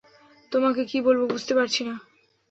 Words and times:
তোমাকে 0.51 0.81
কী 0.85 0.97
বলব 1.01 1.21
বুঝতে 1.31 1.53
পারছি 1.55 1.81
না। 1.83 1.95